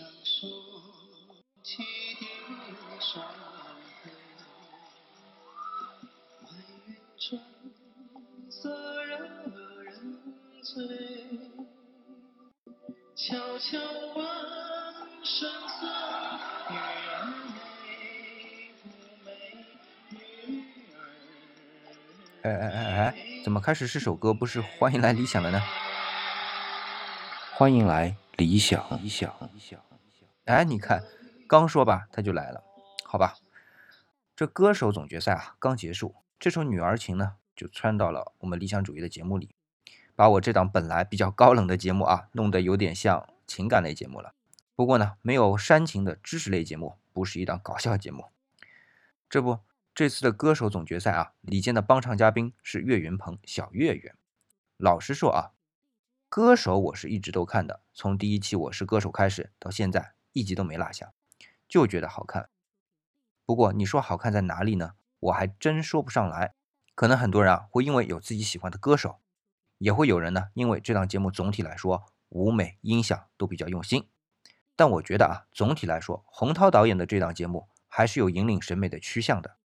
[0.00, 0.48] 相守，
[1.62, 1.82] 汽
[2.18, 2.24] 笛
[2.98, 3.22] 双
[4.02, 4.10] 飞，
[6.40, 6.50] 满
[6.86, 7.38] 园春
[8.50, 9.14] 色惹
[9.82, 9.92] 人
[10.62, 10.72] 醉。
[13.14, 13.78] 悄悄
[14.14, 14.24] 问
[15.22, 15.84] 声色，
[16.70, 17.26] 女儿
[17.66, 18.88] 美不
[19.22, 19.28] 美？
[20.48, 20.62] 女
[20.96, 20.98] 儿。
[22.44, 23.14] 哎哎哎哎，
[23.44, 25.60] 怎么开始是首歌，不是欢迎来理想了呢？
[27.52, 29.78] 欢迎来理想，理想，理想。
[30.46, 31.04] 哎，你看，
[31.46, 32.64] 刚说吧，他就来了，
[33.04, 33.36] 好吧？
[34.34, 39.54] 这歌手总决赛啊，刚结束，这首《女儿情》呢，就窜到了我们理想主义的节目里，
[40.16, 44.34] 把我这档本来比较高冷的节目啊，弄得有点像情感类节目了。
[44.74, 48.24] 不过呢，没有煽情的知识类节目，不是一档搞笑节目。
[49.28, 49.60] 这不，
[49.94, 54.14] 这次的歌手总决赛啊，李健的帮唱嘉宾是岳云鹏、小岳岳。
[54.78, 55.52] 老实说啊。
[56.30, 61.12] 歌手我是一直都看的，从第一期《我是歌手》开始到现在一集都没落下，
[61.68, 62.48] 就觉得好看。
[63.44, 64.94] 不过你说好看在哪里呢？
[65.18, 66.54] 我还真说不上来。
[66.94, 69.20] 可能很多人啊会因为有自己喜欢的歌手，
[69.78, 74.08] 也会有人呢因为这档节目总体来说舞美音响都比较用心。
[74.76, 79.56] 但我觉得啊，总体来说，洪涛导演的这档节目还是有引领审美的趋向的。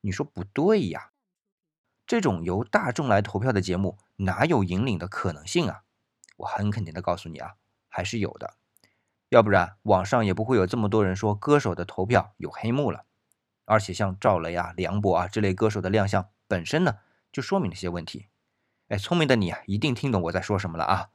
[0.00, 1.12] 你说不对呀？
[2.06, 5.84] 这种由大众来投票的节目哪有引领的可能性啊？
[6.38, 7.54] 我很肯定的告诉你啊，
[7.88, 8.57] 还是有的，
[9.28, 13.04] 要不然网上也不会有这么多人说歌手的投票有黑幕了。
[13.64, 16.98] 而且像赵雷啊、梁博啊这类歌手的亮相本身呢，
[17.30, 18.28] 就说明了些问题。
[18.88, 21.10] 哎，聪明的你啊，一定听懂我在说什么了啊！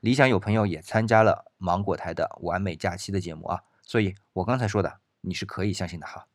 [0.00, 6.28] 理想有朋友也参加了芒果台的完美假期的节目啊，所以我刚才说的你是可以相信的哈。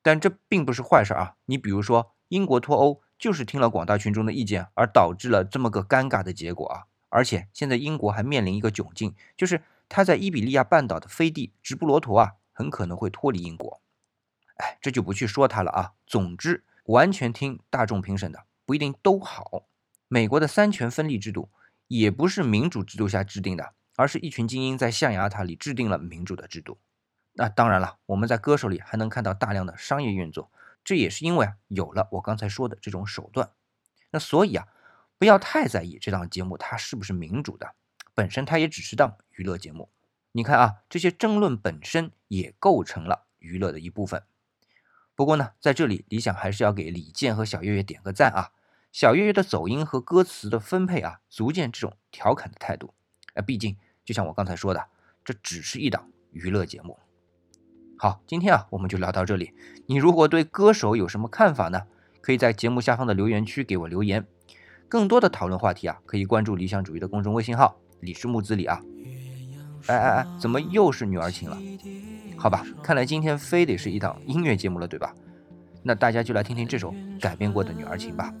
[0.00, 1.34] 但这并不是坏事啊。
[1.46, 6.84] 你比如说英国脱欧，就是听了广大群众的意见而导致了这么个尴尬的结果啊。
[7.08, 13.80] 而且现在英国还面临一个窘境，就是他在伊比利亚半岛的飞地直布罗陀啊，很可能会脱离英国。
[14.56, 15.92] 哎，这就不去说他了啊。
[16.06, 19.68] 总之，完全听大众评审的不一定都好。
[20.08, 21.50] 美国的三权分立制度
[21.88, 26.78] 也不是民主制度下制定的，而是一群精英在象牙塔里制定了民主的制度。
[27.32, 30.50] 那当然了，我们在歌手里还能看到大量的商业运作，
[30.84, 33.50] 这也是因为啊有了我刚才说的这种手段。
[34.10, 34.68] 那所以啊。
[35.18, 37.74] 不要太在意这档节目它是不是民主的，
[38.12, 39.88] 本身它也只是档娱乐节目。
[40.32, 44.22] 你看啊，这些争论本身也构成了娱乐的一部分。
[45.14, 48.50] 不过呢，在这里理想还是要给李健和小岳岳点个赞啊。
[48.92, 52.92] 小岳岳的走音和歌词的分配啊，足见这种调侃的态度。
[53.34, 54.88] 哎，毕竟就像我刚才说的，
[55.24, 56.98] 这只是一档娱乐节目。
[57.98, 59.54] 好，今天啊，我们就聊到这里。
[59.86, 61.86] 你如果对歌手有什么看法呢？
[62.20, 64.26] 可以在节目下方的留言区给我留言。
[64.88, 68.82] 更多的讨论话题啊，可以关注理想主义的公众微信号“李氏木子李”啊。
[69.86, 71.58] 哎哎哎，怎么又是女儿情了？
[72.36, 75.14] 好吧，看来今天非得是一档音乐节目了，对吧？
[75.82, 78.34] 那大家就来听听这首改编过的女儿情吧，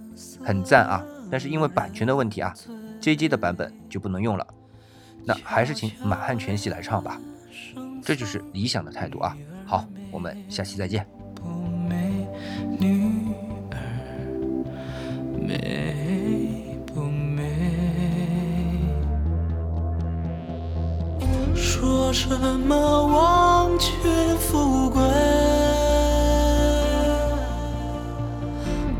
[0.44, 1.04] 很赞啊！
[1.30, 2.52] 但是因为版权的问题啊
[3.00, 4.46] ，JJ 的版本就不能用了。
[5.24, 7.20] 那还是请满汉全席来唱吧，
[8.02, 9.36] 这就是理想的态度啊。
[9.64, 11.06] 好，我们下期再见。
[22.28, 23.92] 什么王权
[24.36, 25.00] 富贵，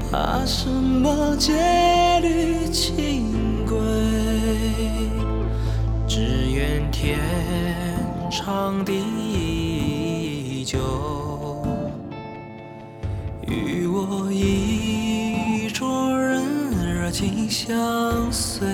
[0.08, 1.52] 怕什么戒
[2.22, 3.76] 律清规，
[6.06, 7.18] 只愿天
[8.30, 10.78] 长地久，
[13.44, 18.64] 与我意中人热情相随，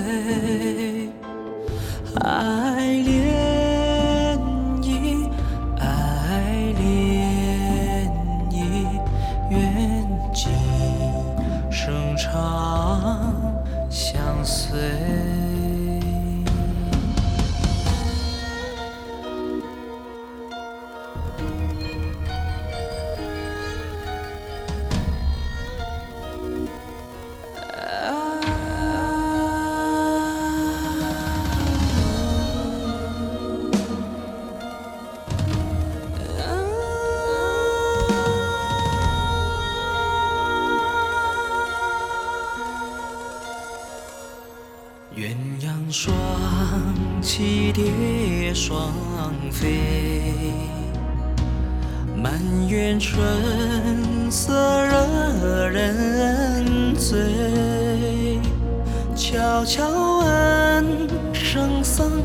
[2.21, 2.82] 爱
[48.53, 48.93] 双
[49.51, 50.13] 飞。
[52.23, 52.39] 满
[52.69, 53.21] 园春
[54.31, 54.53] 色
[54.85, 58.39] 惹人醉
[59.13, 59.83] 悄悄
[60.19, 60.85] 问
[61.33, 62.23] 圣僧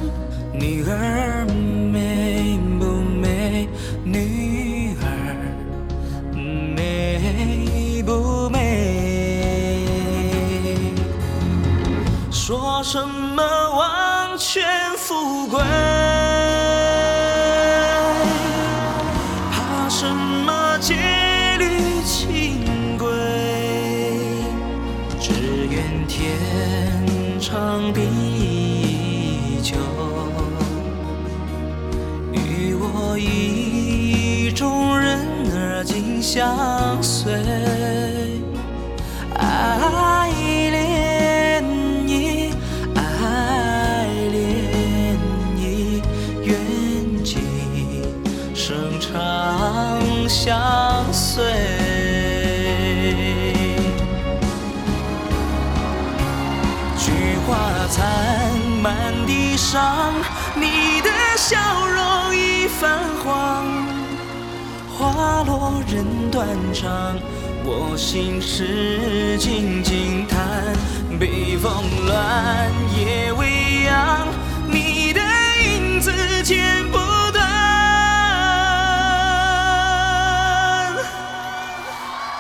[0.53, 1.45] 女儿
[1.93, 3.69] 美不美
[4.05, 5.05] 女儿
[6.77, 9.85] 美不美
[12.31, 14.63] 说什么王权
[14.97, 15.59] 富贵
[36.39, 37.33] 相随。
[39.35, 40.31] 爱
[40.71, 41.65] 恋
[42.07, 42.55] 你，
[42.95, 45.19] 爱恋
[45.57, 46.01] 你，
[46.45, 46.55] 愿
[47.25, 47.43] 今
[48.55, 50.57] 生长相
[51.13, 51.43] 随。
[56.97, 57.11] 菊
[57.49, 57.59] 花
[57.91, 58.07] 残，
[58.81, 58.95] 满
[59.27, 60.15] 地伤，
[60.55, 61.59] 你的笑
[61.89, 63.98] 容已泛黄。
[64.99, 67.17] 花落人断肠，
[67.65, 70.75] 我心事静静叹。
[71.21, 71.71] 北风
[72.05, 74.27] 乱，夜未央，
[74.67, 75.21] 你的
[75.65, 76.11] 影子
[76.43, 76.99] 剪不
[77.33, 77.47] 断。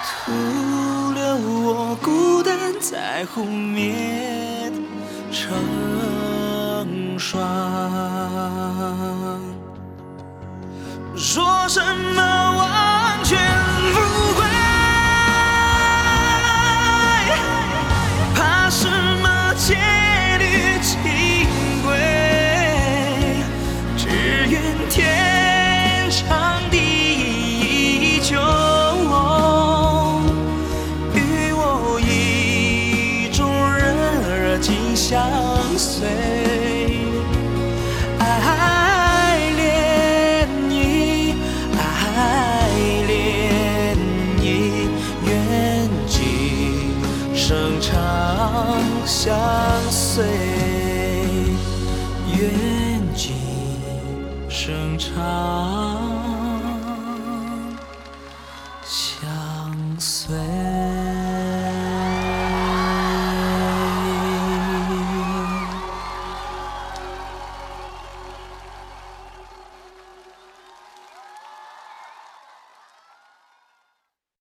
[0.03, 4.73] 徒留我孤单在湖面
[5.31, 5.55] 成
[7.17, 7.39] 双。
[11.39, 13.39] 说什么王权
[13.93, 14.01] 富
[14.35, 14.43] 贵？
[18.35, 18.89] 怕什
[19.23, 19.77] 么戒
[20.41, 20.99] 律清
[21.85, 21.95] 规？
[23.97, 24.09] 只
[24.49, 28.35] 愿天长地久，
[31.15, 33.95] 与我意中人
[34.27, 35.23] 儿紧相
[35.77, 36.68] 随。
[47.81, 49.37] 长相
[49.91, 50.25] 随，
[52.37, 53.37] 愿今
[54.49, 56.01] 生长
[58.85, 59.29] 相
[59.99, 60.78] 随。